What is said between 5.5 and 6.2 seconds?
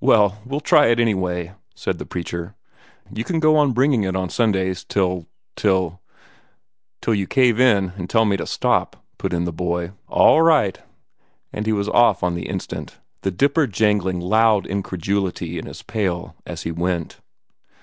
till"